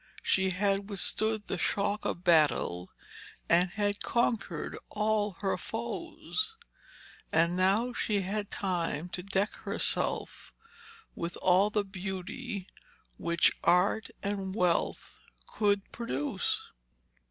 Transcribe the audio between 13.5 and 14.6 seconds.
art and